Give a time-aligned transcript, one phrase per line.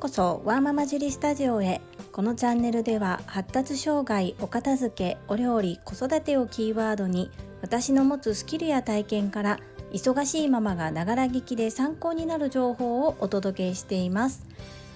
[0.00, 1.82] こそワーママジュリスタジオへ。
[2.10, 7.30] このチャンネルでは発達障害お片付けお料理子育てをキーワードに
[7.60, 9.58] 私の持つスキルや体験から
[9.92, 14.46] 忙しいママがながら聞きで参考になる情報をお届けしています。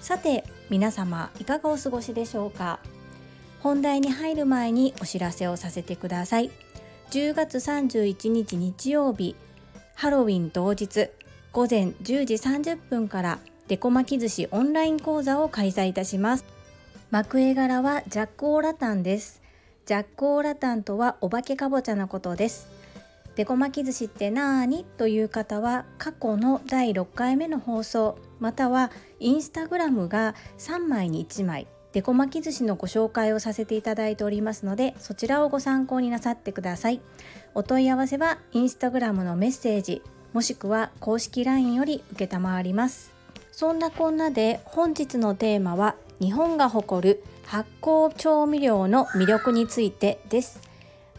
[0.00, 2.80] さて皆様いかがお過ごしでしょうか？
[3.60, 6.50] 本題に入る前にお知らせをさせてください。
[7.10, 9.36] 10月31日日曜日
[9.94, 11.10] ハロウィン当日
[11.52, 13.38] 午前10時30分から
[13.68, 16.44] デコ巻き寿司オンライン講座を開催いたします。
[17.10, 19.42] 幕絵柄はジャックオーラタンです。
[19.86, 22.68] ジャックオーラタンとはお化けかぼちゃのことです。
[23.34, 37.00] デコ巻き寿司ってなーにという方は過去の第6回目の放送またはインスタグラムが3枚に1枚デコ巻き寿司のご紹介をさせていただいておりますのでそちらをご参考になさってください。
[37.54, 43.15] お問い合わせはインスタグラムのメッセージもしくは公式 LINE より承ります。
[43.58, 50.60] そんなこんなで本日のテーマは日本が誇る発酵調味料の魅力についてです。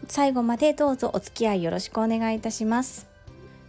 [0.06, 3.08] 最後までどうぞお付き合いよろしくお願いいたします。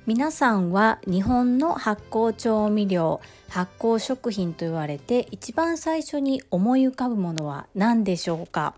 [0.06, 8.76] 皆さんは日本の発酵調味料発酵食品と言われて一番最初に思い浮かぶものは何でしょうか？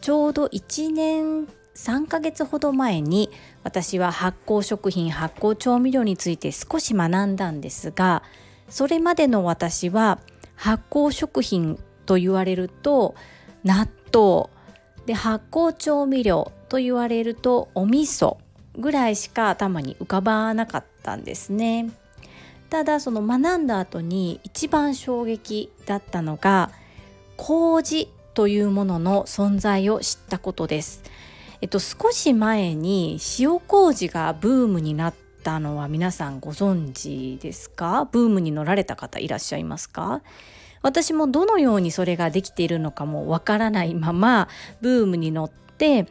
[0.00, 3.28] ちょうど1年3ヶ月ほど前に
[3.64, 8.22] 私は発酵食品発酵調味料について少し学んだんですが
[8.68, 10.18] それまでの私は
[10.54, 13.14] 発酵食品と言われると
[13.64, 14.48] 納豆
[15.06, 18.36] で発酵調味料と言われるとお味噌
[18.76, 21.90] ぐらいしか頭に浮かばなかったんですね。
[22.70, 26.70] ただその学んだ後に一番衝撃だったのが
[27.36, 31.02] 麹というものの存在を知ったことです。
[31.60, 35.14] えっと少し前に塩麹がブームになっ
[35.48, 38.06] たのは皆さんご存知ですか？
[38.12, 40.20] ブームに乗られた方いらっしゃいますか？
[40.82, 44.48] 私もどのようにそれができているのかもわからないまま
[44.82, 46.06] ブームに乗って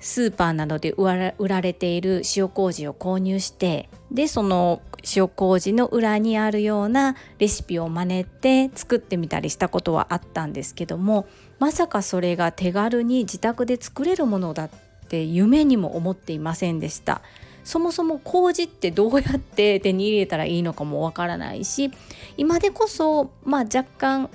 [0.00, 4.80] スーパーなどで売られている塩麹を購入してでその
[5.14, 11.26] 塩麹の裏にあるようなレシピを真似て作ってみたりしたことはあったんですけども
[11.58, 14.70] まさかそれが手軽に自宅で作れるものだっ
[15.08, 17.20] て夢にも思っていませんでした。
[17.64, 21.90] そもそも麹ってどうやって手に入れたらいいのかもわからないし
[22.36, 24.30] 今でこそまあ若干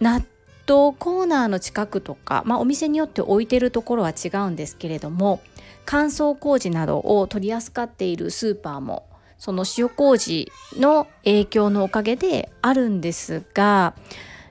[0.00, 0.24] 納
[0.68, 5.40] 豆コーナーの近くとか、まあ、お店によって置いてるところは違うんですけれども
[5.84, 9.06] 乾燥麹などを取り扱っているスーパーも
[9.38, 13.94] その塩麹の影響のおかげであるんですが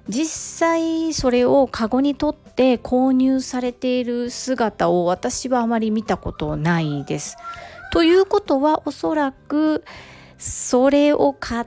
[0.07, 0.25] 実
[0.59, 7.37] 際それをカゴに取って購入されている姿を私はあまり見たことないです。
[7.91, 9.83] ということはおそらく
[10.37, 11.65] それを買っ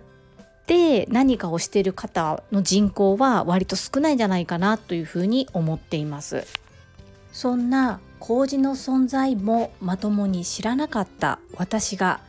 [0.67, 6.47] て何かをしている方の人口は割と少ないんじゃないかなというふうに思っています。
[7.33, 12.21] そんな麹の存在もまともに知らなかった私が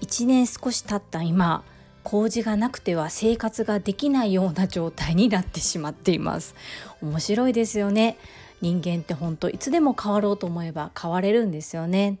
[0.00, 1.64] 1年少し経った今
[2.04, 6.54] 麹がなくては生活ができないような状態になってしまっています。
[7.02, 8.16] 面白いですよね。
[8.60, 12.18] 人間って本当いつでも変わろうと思えば変われるんですよね。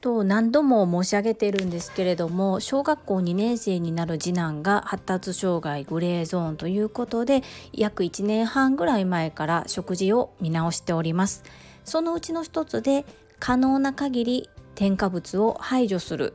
[0.00, 11.42] と何度も申し上げているんですけれども小学校2年生になる次男が発達障害グレーゾーンということで約1年半ぐらい前から食事を見直しております。
[11.84, 13.04] そのうちの一つで
[13.38, 16.34] 可能な限り添加物を排除する。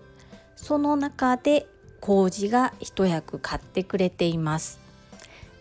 [0.56, 1.68] その中で
[2.02, 4.80] 麹が一役買ってくれています。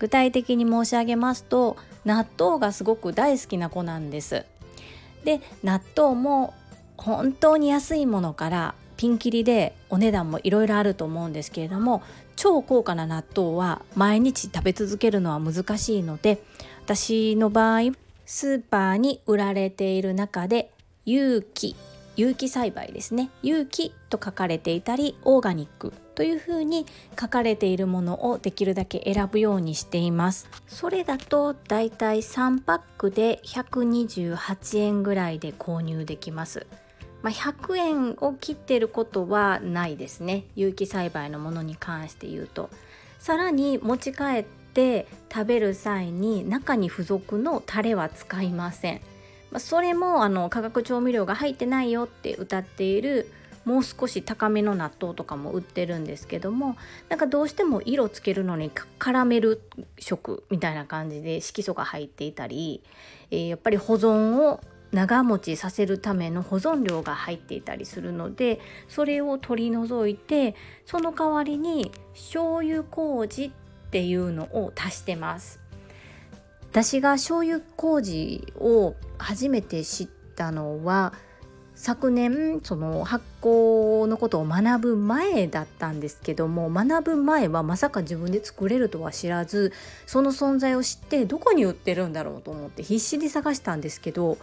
[0.01, 4.45] 具体的に申し上げますと納豆がすごく大好きな子なんです。
[5.25, 6.55] で納豆も
[6.97, 12.03] 本当に安いものからピンキリでお値段もいろいろあると思うんですけれども
[12.37, 16.43] 超高価な納豆は毎日食べ続けるのは難しいので
[16.85, 17.93] 私の場合
[18.27, 20.71] スーパーに売られている中で
[21.05, 21.77] 有機
[22.21, 23.31] 有機栽培ですね。
[23.43, 26.85] 有機と書かれていたりオーガニックというふうに
[27.19, 30.47] 書かれているものをできるだけ選ぶようにしています。
[30.67, 36.67] それだとだいたい3パックで128円ぐらいで購入できます。
[37.23, 40.45] まあ、100円を切ってることはないですね。
[40.55, 42.69] 有機栽培のものに関して言うと。
[43.19, 49.01] さらに持ち帰って食べる際に中に付属のタレは使いません、
[49.51, 53.31] まあ、それもあの化学調味料が入ってないよって歌っている
[53.65, 56.77] もう少し高めの納豆とかも売ってるんですけども
[57.09, 59.61] なんかどうしても色つけるのにカラメル
[59.99, 62.83] 色みたいな感じで色素が入っていたり、
[63.31, 64.61] えー、やっぱり保存を
[64.93, 73.51] 長持ちさせるための保存料が入っていたりするのでそれを取り除いてその代わりに醤油麹っ
[73.91, 75.61] ていうのを足してます。
[76.71, 81.13] 私が醤油麹を初めて知ったのは
[81.75, 89.73] 昨年その発酵のことを学ぶ前だったんですけども学ぶ前はまさか自分で作れるとは知らず
[90.07, 94.39] その存在を知ってどこに売ってるんだろうと思って必死で探したんですけど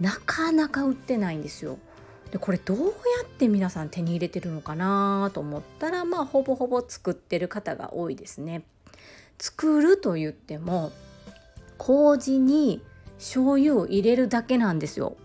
[0.00, 1.78] なかなか売ってないんですよ。
[2.30, 2.84] でこれどうや
[3.22, 8.64] って皆さん手に入れてるのかなと思ったらまあほぼほぼ作ってる方が多いですね。
[9.38, 10.90] 作ると言っても
[11.78, 12.82] 麹に
[13.18, 15.16] 醤油を入れるだけなんですよ。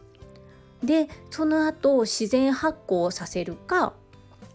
[0.84, 3.94] でその後自然発酵させるか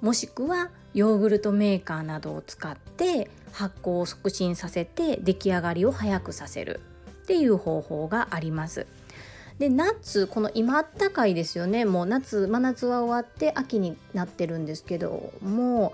[0.00, 6.80] もしくはヨーグルトメーカーなどを使って発酵を促進させて出来上がりを早くさせる
[7.10, 8.86] っていう方法があります。
[9.58, 15.92] で夏この今あったかいですよねもう夏真夏は終わって秋になってるんですけども、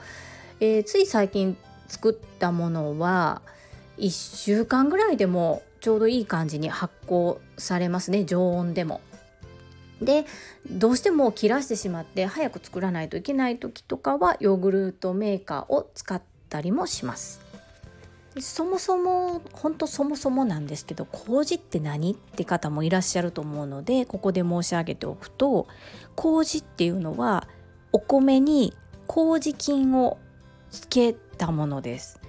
[0.60, 3.42] えー、つい最近作ったものは
[4.00, 9.00] 1週間ぐらいでもちょうどいい感じに発酵されますね常温でも。
[10.00, 10.24] で
[10.70, 17.40] どうしても切らしてしまって早く作らないといけない時とかはヨーグルトメーカーを使ったりもします。
[18.38, 25.66] そもそも本当そもそもなんですけど麹って何って方もいらっしゃると思うのでここで申し上げておくと
[26.14, 27.48] 麹っていうのは
[27.92, 28.72] お米に
[29.08, 30.18] 麹菌を
[30.70, 32.19] つけたものです。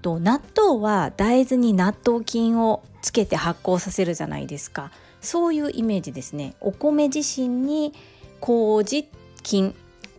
[0.00, 4.90] と納豆は大豆に納豆菌をつけて発酵させるじゃないですか。
[5.20, 6.54] そういうイメージですね。
[6.60, 7.92] お米自身に
[8.40, 9.08] 麹
[9.42, 9.74] 菌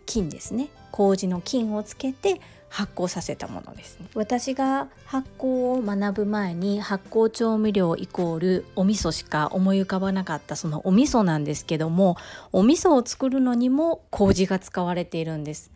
[0.06, 0.68] 菌ですね。
[0.90, 4.06] 麹の菌をつけて発酵させたものですね。
[4.14, 12.16] 私が発酵を学ぶ前に発酵調味料イコールお味噌しか思い浮かばなかったそのお味噌なんですけども
[12.50, 15.70] お味噌を作るのにも麹が使われているんです。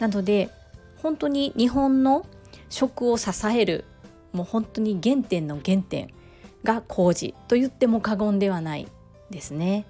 [0.00, 0.50] なので
[1.02, 2.26] 本当に日本の
[2.70, 3.84] 食を支える
[4.32, 6.10] もう本当に原点の原点
[6.64, 8.88] が麹と言っても過言ではない
[9.30, 9.86] ですね。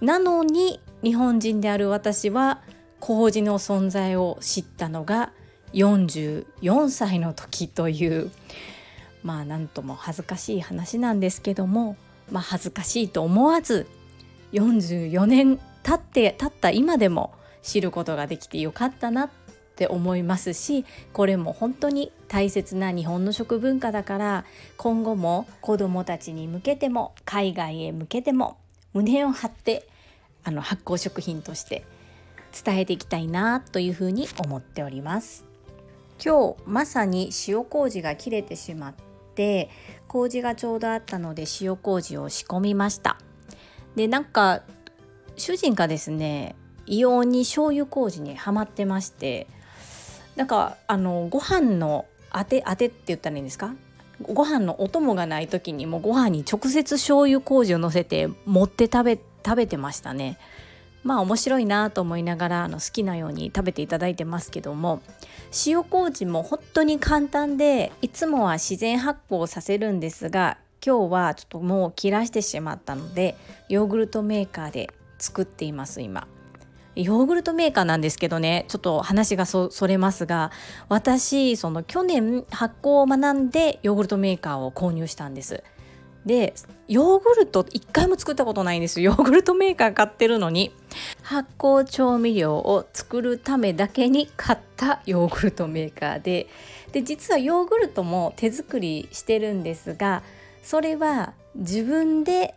[0.00, 2.62] なのに日本人である私は
[3.00, 5.32] 麹の存在を知ったのが
[5.72, 8.30] 44歳の時という
[9.22, 11.96] まあなんとも恥ずかしい話なんですけども、
[12.30, 13.86] まあ、恥ずかしいと思わず
[14.52, 19.30] 44年経って経った今でも知ることができてよかったな
[19.74, 24.44] って思いますしこれも本当に大切な日本の食文化だから
[24.76, 28.56] 今後も子どもたちに向けても海外へ向けても
[28.92, 29.88] 胸を張って
[30.44, 31.84] あの発酵食品として
[32.64, 35.44] 伝えていきたいなというふうに思っております。
[36.24, 38.94] 今日まさに塩麹が切れてしまっ
[39.34, 39.68] て
[40.06, 43.18] 麹がちょうどあったので塩麹を仕込みました。
[43.96, 44.62] でなんか
[45.36, 46.54] 主人がですね
[46.86, 49.48] 異様に醤油麹にはまってまして
[50.36, 53.74] なんかあのご飯のあてあてって言ったらいいんですか？
[54.22, 60.38] ご飯のお供がない時にもご飯に直接醤油麹をのせて持って食べ食べてましたね。
[61.02, 65.02] まあ面白いなと思いながらあの好きなように食べていただいてますけども
[65.66, 73.36] 塩麹も本当に簡単でいつもは自然発酵させるんですが今日はちょっともう切らしてしまったので
[73.68, 76.26] ヨーグルトメーカーで作っています今。
[76.96, 78.64] ヨーグルトメーカーなんですけどね。
[78.68, 80.50] ちょっと話がそれますが
[80.88, 85.62] 私その去年発酵を学んでヨーグルトメーカーを購入したんです。
[86.26, 86.54] で
[86.88, 90.72] ヨーグルト一回も作ったことないんですヨーグルトメーカー買ってるのに。
[91.22, 96.46] 発酵調味料を作るためだけに買ったヨーグルトメーカーで。
[96.92, 100.22] で実はヨーグルトも手作りしてるんですが
[100.62, 102.54] それは自分で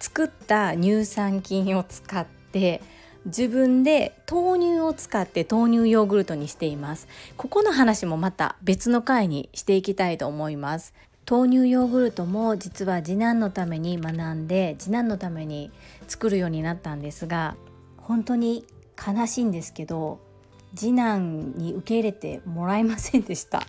[0.00, 2.82] 作った乳酸菌を使って
[3.26, 7.08] 自分で豆乳を使って豆乳ヨーグルトにしています。
[7.36, 10.94] ここの話もまた別の回にしていきたいと思います。
[11.28, 15.72] 豆乳ヨーグルトも実は次男のために学んで次男のために
[16.06, 17.56] 作るようになったんですが
[17.96, 18.64] 本当に
[18.96, 20.20] 悲しいんですけど
[20.76, 23.62] 次男に受け入れてもらえませんでした。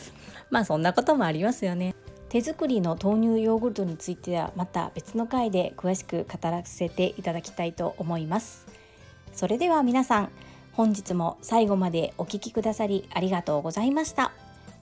[0.48, 1.94] まあそんなこともありますよね。
[2.30, 8.81] 手作りの豆乳ヨーグルトについてはまた別の回で詳しく語らせていただきたいと思います。
[9.32, 10.30] それでは皆さん
[10.72, 14.32] 本日も最後までお聴きくださりありがとうございました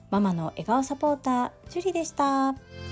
[0.09, 2.90] ママの笑顔サポータージュリでした。